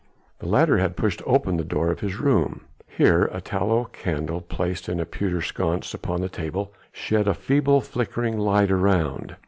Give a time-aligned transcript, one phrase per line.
[0.39, 2.61] The latter had pushed open the door of his room.
[2.87, 7.81] Here a tallow candle placed in a pewter sconce upon a table shed a feeble,
[7.81, 9.35] flickering light around.